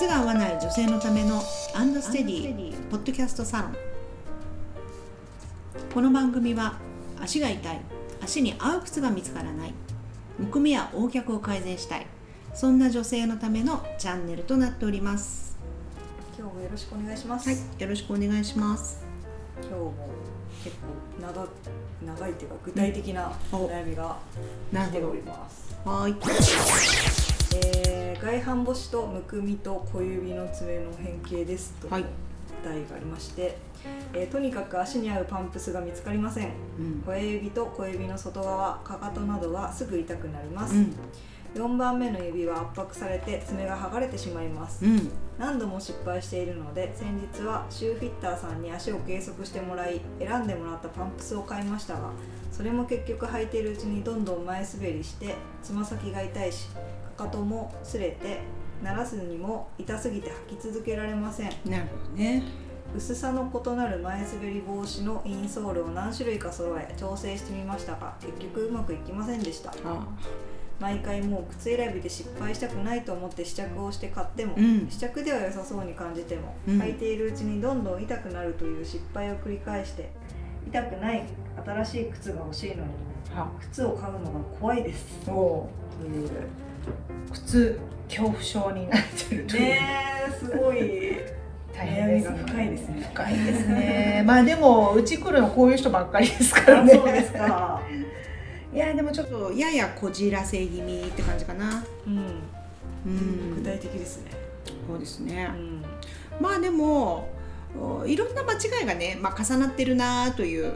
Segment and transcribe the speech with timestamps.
[0.00, 1.42] 靴が合わない女性のための
[1.74, 3.76] アンドステディポッドキャストサロン。
[5.92, 6.78] この番組は
[7.20, 7.80] 足が痛い
[8.22, 9.74] 足に合う靴が見つからない
[10.38, 12.06] むくみや横脚を改善したい
[12.54, 15.58] そんな女性のためのチャンネルとなっております。
[16.38, 17.50] 今日もよろしくお願いします。
[17.50, 19.04] はいよろしくお願いします。
[19.60, 19.92] 今日も
[20.64, 21.46] 結構長
[22.06, 23.68] 長いというか具体的なお。
[23.68, 24.16] 悩みが
[24.72, 25.76] 来ております。
[25.84, 32.04] はーいえー、外反母趾とむくみと小指の爪の変形ですとはい
[32.62, 33.56] 題がありまして、
[34.12, 36.48] えーとにかく足に合うパンプスが見つかりません。
[36.78, 40.74] うん親指と小指の外側、かかとなどがすぐ痛くなります。
[40.74, 40.94] うん
[41.54, 44.84] 4番目の指は圧迫されて爪が剥がれてしまいます。
[44.84, 52.10] うん何度も失敗しているので先日はシューフィッターさんに足を計測してもらい選んでもらったパンプスを買いましたが
[52.52, 56.68] それも結局履いているうちにどんどん前滑りしてつま先が痛いし
[57.20, 58.40] かかとも擦れて
[58.82, 61.50] 鳴らすにも痛すぎて履き続けられません。
[61.66, 62.42] なるほどね。
[62.96, 69.70] 薄さの異なる前滑り防止のインソールを何種類か揃え調整してみましたが結局うまくいきませんでした。
[69.84, 70.08] あ
[70.80, 74.88] 毎回もう靴選びで失敗したくないと思って試着をして買っても、うん。
[74.88, 76.80] 試着では良さそうに感じても、うん。
[76.80, 80.10] 履いているうちにどんどん痛くなるという失敗を繰り返して
[80.66, 81.24] 痛くない
[81.66, 82.80] 新しい靴が欲しいのに
[83.34, 85.30] は靴を買うのが怖いです。
[85.30, 85.68] お
[86.00, 86.30] という
[87.32, 87.78] 靴
[88.08, 89.62] 恐怖症になってるという。
[89.62, 89.80] ね
[90.28, 91.40] えすごい。
[91.72, 92.44] 大変ですね。
[92.46, 94.22] 深いですね深いですね。
[94.26, 96.94] まあでもうち来るのこういう人ばっかりですかあらね。
[96.94, 97.80] そうですか。
[98.72, 101.84] いやでもちょっとややこじらせ気味って感じかな。
[102.06, 102.16] うん。
[103.06, 103.54] うん。
[103.56, 104.30] 具体的ですね。
[104.86, 105.50] そうですね。
[105.54, 105.84] うん。
[106.40, 107.28] まあでも
[107.80, 110.72] おいろんな間違いがね、まあ、重なってるなという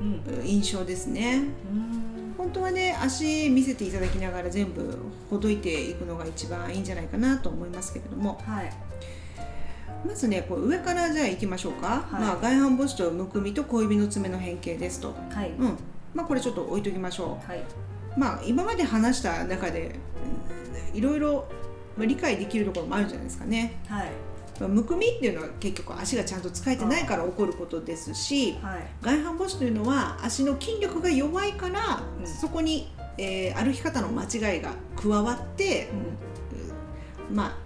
[0.00, 0.46] うん。
[0.46, 1.42] 印象ですね。
[1.70, 2.05] うん
[2.46, 4.96] 本当はね足見せていただきながら全部
[5.28, 8.40] ほどいていくのが一番いいんじゃないかなと思いますけれども。
[8.46, 8.72] はい。
[10.06, 12.20] まずねこう上からじゃあ行きましょうか、はい。
[12.20, 15.50] まあ、外反母趾とむくみと小指の爪の変形ですと、はい。
[15.58, 15.76] うん。
[16.14, 17.62] まあ、これちょっと置いときましょはい、う、
[18.16, 19.98] まあ、今まで話した中で
[20.92, 21.48] うんいろいろ
[21.96, 23.80] まあ理解できるところもあるんじゃないですかね。
[23.88, 24.04] はい。
[24.04, 24.12] まあ
[24.60, 28.86] むくみっていうのは結局足がちゃんと使えてないから起こることですしはい。
[29.02, 32.26] 外反母趾というのは足の筋力が弱いから、うん。
[32.26, 35.88] そこに、えー歩き方の間違いが加わって、
[37.32, 37.56] まあ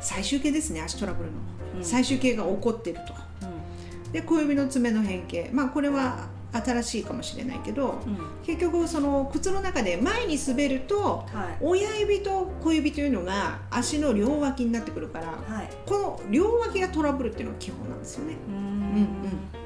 [0.00, 1.36] 最終形ですね足トラブルの、
[1.78, 1.84] うん。
[1.84, 3.46] 最終形が起こってると。
[3.46, 4.12] うん。
[4.12, 5.50] で小指の爪の変形。
[5.52, 6.28] まあこれは
[6.62, 8.18] 新しいかもしれないけどうん。
[8.44, 11.56] 結局その靴の中で前に滑るとはい。
[11.60, 15.70] 親指と小指というのが足の両脇になってくるからはい。
[15.86, 18.36] この両脇がトラブルっていうのが基本なんですよね。
[18.48, 18.54] うん。
[18.54, 19.18] うん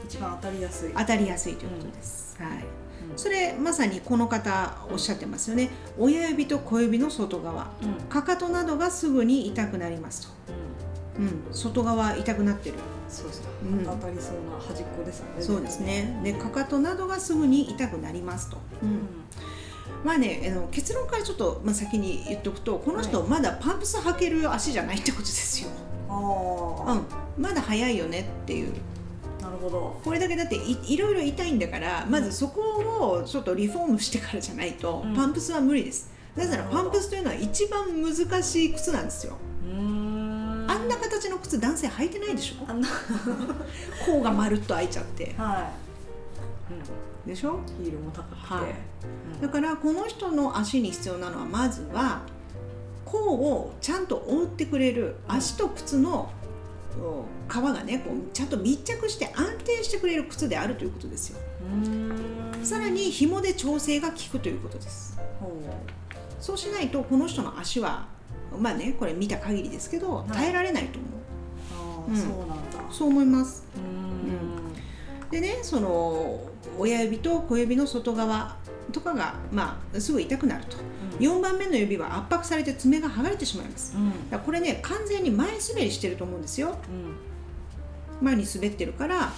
[0.09, 0.91] 一番当たりやすい。
[0.97, 2.49] 当たりやすいということです、はい。
[3.11, 3.19] うん。
[3.19, 5.69] それまさにこの方おっしゃってますよね。
[5.99, 7.71] 親指と小指の外側。
[7.83, 8.09] うん。
[8.09, 10.29] かかとなどがすぐに痛くなりますと、
[11.19, 11.25] うん。
[11.25, 12.77] うん、外側痛くなってる。
[13.09, 13.85] そうですねうん。
[13.87, 15.27] 当たりそうな端っこですね。
[15.41, 16.21] そうですね。
[16.23, 18.91] でかかとなどがすぐに痛くなりますと、ううん。
[18.97, 18.99] ん、
[20.05, 25.71] まあねあの結論からちょっと、まあ、先に言っておくとこの人まだパンプス履ける足じゃないってことですよ、
[26.09, 27.03] あ
[27.37, 28.75] うん、まだ早いよねっていう。
[29.41, 30.01] あ、なるほど。
[30.05, 32.61] これだけだっていいろいろ痛いんだからまずそこ
[33.15, 35.15] をちょっとリフォームしてからじゃないと、うん。
[35.17, 36.11] パンプスは無理です。
[36.37, 39.39] なぜならパンプスというのは一番難しい靴なんですよ。
[40.69, 42.65] あんな形の靴男性履いてないでしょ？
[42.69, 42.89] あんな。
[44.07, 45.71] 甲がまるっと開いちゃっては
[47.27, 47.29] い。
[47.29, 47.55] でしょ？
[47.55, 47.85] うん。
[47.85, 48.55] ヒールも高くて。
[48.55, 52.23] はいうんだからこの人の足に必要なのはまずは
[53.05, 56.29] 甲をちゃんと覆ってくれる足と靴の
[57.01, 62.67] お皮がねこうちゃんと密着して安定してくれる靴であるということですようーん。
[62.67, 65.53] さらに紐で調整が効くということですほ
[66.41, 68.07] そうしないとこの人の足は
[68.57, 72.05] まあねこれ見た限りですけどい耐えられないと思う、う。
[72.05, 72.55] ああ、うんそうなんだ。
[72.91, 75.31] そう思いますうーん。
[75.31, 76.41] でねその
[76.79, 78.57] 親指と小指の外側
[78.93, 80.77] とかが、まあ、すぐ痛くなると
[81.21, 84.39] 4番目の指は圧迫されて爪が剥がれてしまいますうん。
[84.39, 86.79] これね完全に前滑りしてると思うんですよ
[88.21, 88.25] うん。
[88.25, 89.33] 前に滑ってるから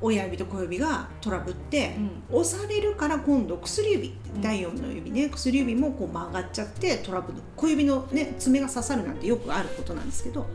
[0.00, 1.96] 親指と小指がトラブって、
[2.30, 2.40] うん。
[2.40, 10.46] 押されるから今度薬指うん第4の指ね薬指もこう曲がっちゃってトラブル小指の、ね、爪が刺さるなんてよくあることなんですけど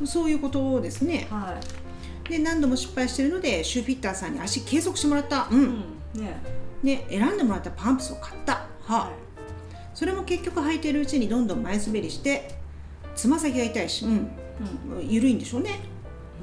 [0.00, 1.26] 痛そういうことですね。
[1.30, 1.60] は
[2.26, 2.30] い。
[2.30, 5.84] で何度も失敗してるのでシューフィッターさんに足計測してもらったう、うんん。
[6.14, 6.36] ね。
[6.82, 9.10] ね、選んでもらったパンプスを買ったはあ、は
[9.94, 12.58] それも結局履いてるうちにどんどん前滑りして
[13.14, 14.18] つま先が痛いし、うん、い。
[15.00, 15.08] うん。
[15.08, 15.95] 緩いんでしょうねうん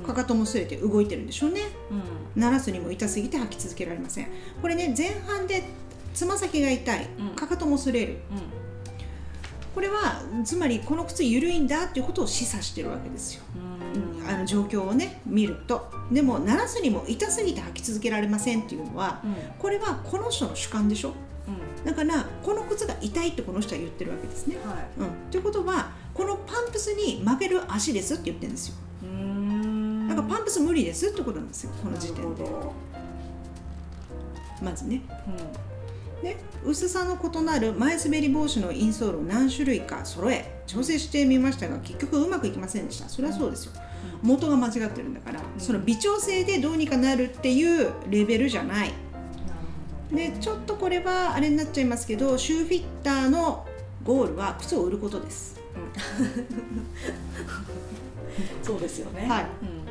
[0.05, 1.61] かかとも擦れて動いてるんでしょうね。
[1.91, 2.41] うん。
[2.41, 4.27] 鳴らすにも痛すぎて履き続けられません。
[4.61, 5.63] これね前半で
[6.13, 7.07] つま先が痛い。
[7.19, 7.35] うん。
[7.35, 8.13] かかとも擦れる。
[8.13, 8.63] う
[9.73, 14.29] これはつまりこの靴緩いんだっていうことを示唆してるわけですよ、うん。
[14.29, 15.91] あの状況をね見ると。
[16.11, 19.35] でも鳴らすにも痛すぎて履き続けられませんっていうのはうん。
[19.57, 21.13] これはこの人の主観でしょ。
[21.47, 21.85] うん。
[21.85, 24.57] だからこの靴が痛いってこの人は言ってるわけですね。
[24.63, 24.75] はい。
[24.99, 28.75] うん、ということはこのパンプスに曲げる足ですって言ってるんですよ。
[30.33, 32.43] パンプス無理ですってことなんですよこの時点で。
[34.63, 35.03] まずね。
[35.27, 35.43] ど
[36.27, 43.07] で薄さの異なる前滑り防止のインソールを何種類か揃え調整してみましたが結局うまくいきませんでした。
[43.09, 43.73] それはそうですよ、
[44.23, 48.93] 元が間違ってるんだから、その微調整でどうにかなるっていうレベルじゃない。
[50.11, 53.67] でちょっとこれはあれになっちゃいますけどシューフィッターの
[54.03, 55.59] ゴールは靴を売ることです。
[58.63, 59.27] そうですよね。
[59.27, 59.45] はい。
[59.61, 59.82] うん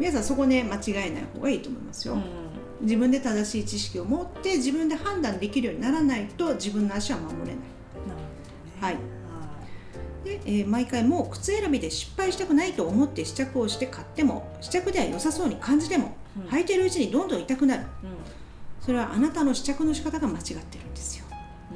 [0.00, 2.22] 皆さんそこね間違えない方がいいと思いますよ、うん。
[2.80, 7.46] 自分で正しい知識を持って自分で判断できるようにならないと自分の足は守れない。
[7.46, 7.60] なね。
[8.80, 8.96] はい。
[10.24, 16.42] で、えー毎回もう靴選びで失敗したくないと思って試着をして買っても試着では良さそうに感じても、うん。
[16.44, 17.82] 履いてるうちにどんどん痛くなる。
[18.02, 18.10] うん。
[18.80, 21.26] それはあなたの試着の仕方が間違ってるんですよ。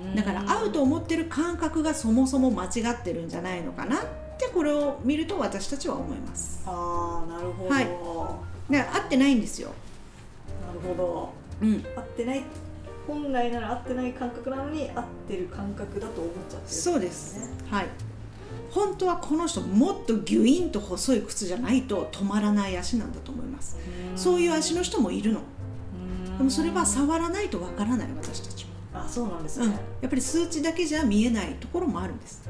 [0.03, 0.17] うん。
[0.17, 4.01] だから合うと思ってる感覚がそもそも間違ってるんじゃないのかな。
[4.01, 4.01] っ
[4.37, 6.63] てこれを見ると私たちは思います。
[6.67, 7.89] ああなるほど、はい。
[8.69, 9.71] なだから合ってないんですよ、
[10.75, 11.33] るほど。
[11.63, 12.43] うん、合ってない。
[13.07, 17.51] 本来なら合ってない感覚なのに合ってる感覚だと思っちゃってるそうです。
[17.71, 17.87] はい。
[18.71, 23.77] 本当はこの人もっとギュインと細い靴じゃないと止まらない足なんだと思います。
[24.17, 25.41] そういう足の人もいるの。
[25.41, 28.54] うんでもそれは触らないとわからない私たち
[29.05, 32.43] あそうなんですも、うん、ねや、っぱり数値だけじゃ見えないところもあるんです。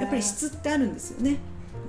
[0.00, 1.38] やっぱり質ってあるんですよね、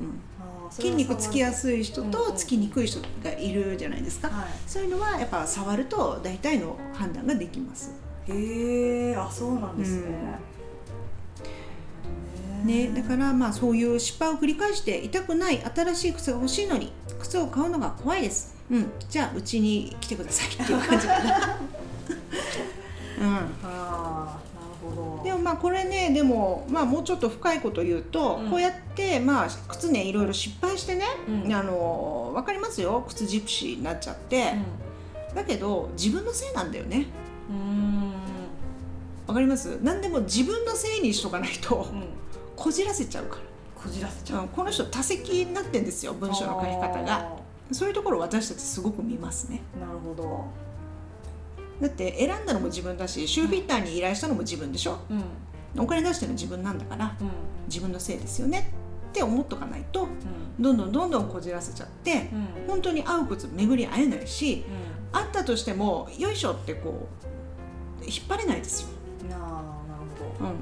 [0.02, 7.92] うん、筋肉つきやすい人とつきにくい人がいるじゃないですか、はそういうのはやっぱ触ると大体の判断ができます。
[8.28, 10.40] いへえあそうなんですね、
[12.66, 21.77] ね、だからまあそういう失敗を繰り返して痛くない新しい靴が欲しいのに靴を買うのが怖いです、うん、じゃあうちに来てくださいっていう感じかな、うん、
[23.22, 25.24] ああなるほど。
[25.24, 28.50] でもまあこれねでもまあもうちょっと深いこと言うと、うん。
[28.50, 31.54] こうやってまあ靴ねいろいろ失敗してね、うん。
[31.54, 33.04] あの分かりますよ。
[33.08, 34.54] 靴ジプシーになっちゃって、
[35.36, 37.08] だけど自分のせいなんだよね。
[37.50, 37.60] うんう
[38.06, 38.14] ん。
[39.28, 39.80] わかります？
[39.82, 42.04] 何でも自分のせいにしとかないとうん。
[42.56, 43.38] こじらせちゃうか
[43.76, 44.38] こじらせちゃう。
[44.38, 47.14] ら、うんこの人多席になってんですよ文章の書き方が。
[47.14, 47.38] あ
[47.72, 49.62] そういうところ私たちすごく見ますね。
[49.78, 50.46] ーなるほど
[51.82, 55.00] だって選んだのも自分だしシューフィッターに依頼したのも自分でしょ？
[55.10, 55.24] うん。
[55.84, 57.16] お金出してるの自分なんだから。
[57.22, 57.30] うん。
[57.68, 58.72] 自分のせいですよね。
[59.10, 60.62] って思っとかないとうん。
[60.62, 62.68] どんどんどんどんこじらせちゃってうん。
[62.68, 67.08] 本当に合う靴巡り合えないしうあったとしてもよいしょってこ
[68.02, 68.88] う引っ張れないですよ、
[69.28, 69.54] んなあなる
[70.40, 70.50] ほど。
[70.50, 70.56] うん、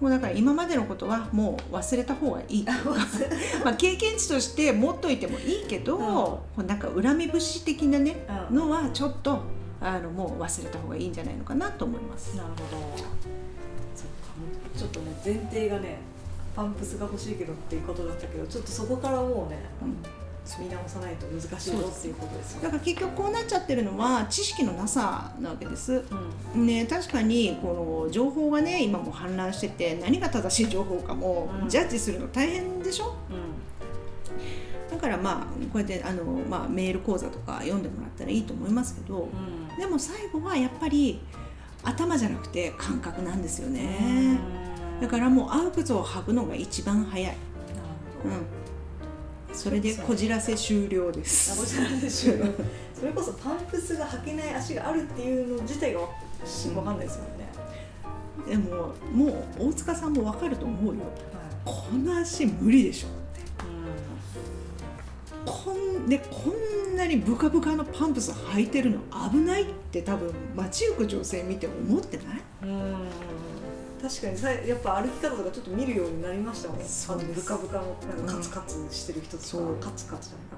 [0.00, 2.64] もうだから今までのことはもう忘れた方がいい。
[3.64, 6.04] まあ経験値として持っといてもいいけど、うん。
[6.04, 8.56] こうなんか恨み節的なねうん。
[8.56, 9.40] のはちょっと
[9.80, 12.36] あのもう忘れた方がいいんじゃないのかなと思います。
[12.36, 13.20] なるほど。
[14.78, 15.98] ちょっとね前提がね
[16.54, 19.96] パンプスが欲しいけどっていうことだったけどちょっとそこからもうねうん。
[20.58, 22.62] 見直さないと難しいぞっていうことですよ。
[22.62, 26.02] だから結局こうなっちゃってるのは知識のなさなわけです。
[26.54, 26.66] うん。
[26.66, 31.68] ね、確かにこの情報がね今も氾濫してて何が正しい情報かもうん。
[31.68, 33.36] ジャッジするの大変でしょ、うだ
[35.00, 39.24] からまあこうやってあの、まあ、メール講座とか読んでもらったらいいと思いますけど、んう
[39.74, 39.76] ん。
[39.78, 41.20] でも最後はやっぱり
[41.82, 45.00] 頭じゃなくて感覚なんですようね、ん。
[45.00, 47.38] だからもう合う靴を履くのが一番早い、なる
[48.22, 48.34] ほど。
[48.34, 48.38] う
[49.52, 51.56] ん、それでこじらせ終了です。
[52.94, 56.08] それこそパンプスが履けない足があるっていうの自体がわ
[56.84, 57.48] かんないですもんね、
[58.46, 59.26] でもも
[59.58, 61.00] う大塚さんも分かると思うよ。
[61.00, 61.10] はい。
[61.64, 63.08] この足無理でしょ
[66.08, 66.50] でこ
[66.92, 68.98] んなにブカブカのパンプス履いてるの
[69.30, 72.26] 危ないって多分街行く女性見て思ってない？
[74.02, 74.36] 確かに。
[74.36, 76.84] さやっぱ歩き方とかちょっと見るようになりましたもん。
[76.84, 77.40] そうです。
[77.40, 79.76] ブカブカのなんかカツカツしてる人とか、そう。
[79.76, 80.56] カツカツじゃないか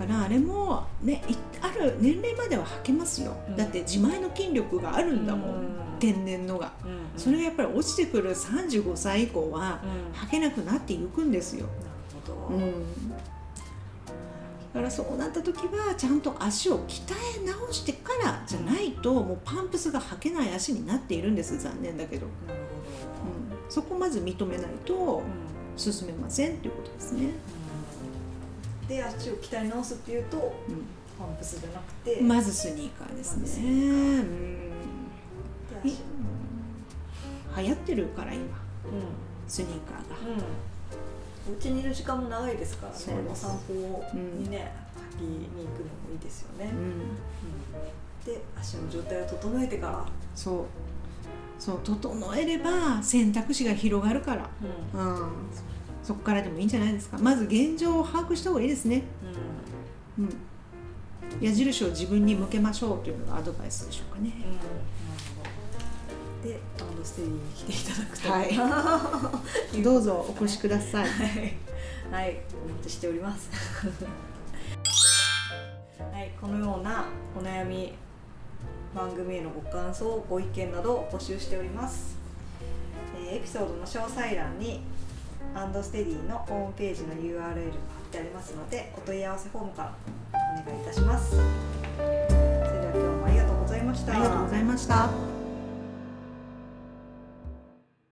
[0.00, 3.56] だからあれもねいある年齢までは履けますよ、うん。
[3.56, 5.76] だって自前の筋力があるんだもん、うん。
[5.98, 6.72] 天然のが。
[6.84, 7.18] な、うん。
[7.18, 10.20] それがやっぱり落ちてくる35歳以降はうん。
[10.20, 13.16] 履けなくなっていくんですよ、なるほど、うん、だ
[14.76, 17.02] からそうなった時はちゃんと足を鍛
[17.42, 22.32] え直してからじゃないともうパンプスが履けない足になっているんです残念だけど、うん、
[23.70, 25.22] そこまず認めないと
[25.76, 27.30] 進めませんっていうことですね、
[28.88, 30.42] で足を鍛え直すっていうとう
[31.18, 34.66] パンプスじゃなくて、ん、まずスニーカーですね、ニうん。
[37.58, 38.42] 流行ってるから今。
[38.42, 38.48] う
[39.48, 40.44] スニーカーが、んうん
[41.48, 42.98] お家にいる時間も長いですからね
[43.30, 43.72] お散歩
[44.14, 44.72] にね、
[45.12, 46.94] 先に行くのもいいですよね、うん、うん。
[48.24, 50.04] で足の状態を整えてから。
[50.34, 50.64] そう。
[51.58, 54.50] そう整えれば選択肢が広がるから、
[54.94, 55.00] うん。
[55.00, 55.28] うん、
[56.02, 57.16] そこからでもいいんじゃないですか。
[57.18, 59.04] まず現状を把握した方がいいですね、
[60.18, 60.28] うん、
[61.40, 64.32] 矢印を自分に向けましょうというのがアドバイスでしょうかね、
[65.35, 65.35] うん、
[66.42, 68.42] でアンドステディに来ていただくとは
[69.74, 71.56] い どうぞお越しくださいはい、
[72.10, 73.50] はい、お待ちしております。
[76.12, 77.04] はい、このような
[77.36, 77.94] お悩み
[78.94, 82.16] 番組へのご感想、ご意見などを募集しております。
[83.18, 84.80] えーエピソードの詳細欄に
[85.54, 87.54] アンドステディのホームページの URL が貼っ
[88.10, 89.94] てありますので、お問い合わせフォームから
[90.62, 91.30] お願いいたします。
[91.32, 91.46] それ
[91.98, 92.26] で
[92.86, 94.12] は今日もありがとうございました。
[94.12, 95.35] ありがとうございました